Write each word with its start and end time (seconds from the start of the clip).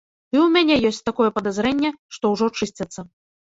І 0.35 0.37
ў 0.37 0.47
мяне 0.55 0.75
ёсць 0.91 1.01
такое 1.09 1.29
падазрэнне, 1.37 1.93
што 2.19 2.35
ўжо 2.35 2.51
чысцяцца. 2.57 3.09